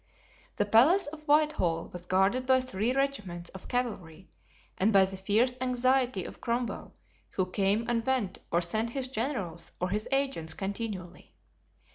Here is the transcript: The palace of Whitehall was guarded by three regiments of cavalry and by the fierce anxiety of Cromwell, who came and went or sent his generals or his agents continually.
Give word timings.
The 0.55 0.65
palace 0.65 1.05
of 1.05 1.27
Whitehall 1.27 1.89
was 1.93 2.07
guarded 2.07 2.47
by 2.47 2.59
three 2.59 2.91
regiments 2.91 3.51
of 3.51 3.67
cavalry 3.67 4.31
and 4.79 4.91
by 4.91 5.05
the 5.05 5.15
fierce 5.15 5.53
anxiety 5.61 6.25
of 6.25 6.41
Cromwell, 6.41 6.95
who 7.29 7.45
came 7.45 7.87
and 7.87 8.03
went 8.03 8.39
or 8.51 8.61
sent 8.61 8.89
his 8.89 9.07
generals 9.07 9.73
or 9.79 9.89
his 9.91 10.07
agents 10.11 10.55
continually. 10.55 11.35